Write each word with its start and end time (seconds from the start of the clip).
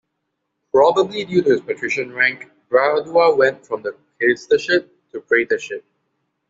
Probably 0.73 1.25
due 1.25 1.43
to 1.43 1.51
his 1.51 1.61
patrician 1.61 2.11
rank, 2.11 2.49
Bradua 2.71 3.37
went 3.37 3.67
from 3.67 3.83
the 3.83 3.95
quaestorship 4.19 4.89
to 5.11 5.21
praetorship. 5.21 5.85